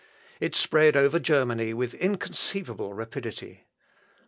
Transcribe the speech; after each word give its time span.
It 0.39 0.55
spread 0.55 0.97
over 0.97 1.19
Germany 1.19 1.75
with 1.75 1.93
inconceivable 1.93 2.91
rapidity. 2.91 3.65